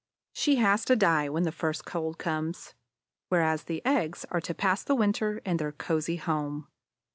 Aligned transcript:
She 0.33 0.55
has 0.55 0.83
to 0.85 0.95
die 0.95 1.29
when 1.29 1.43
the 1.43 1.51
first 1.51 1.85
cold 1.85 2.17
comes, 2.17 2.73
whereas 3.29 3.65
the 3.65 3.85
eggs 3.85 4.25
are 4.31 4.41
to 4.41 4.55
pass 4.55 4.83
the 4.83 4.95
winter 4.95 5.37
in 5.45 5.57
their 5.57 5.73
cozy 5.73 6.15
home. 6.15 6.67